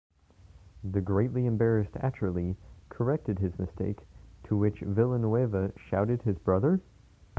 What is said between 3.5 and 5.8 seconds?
mistake, to which Villeneuve